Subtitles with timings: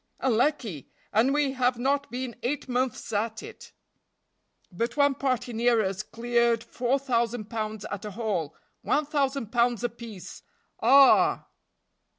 [0.19, 0.89] "Unlucky!
[1.13, 3.71] and we have not been eight months at it."
[4.71, 9.83] "But one party near us cleared four thousand pounds at a haul; one thousand pounds
[9.83, 10.41] apiece
[10.79, 11.45] ah!"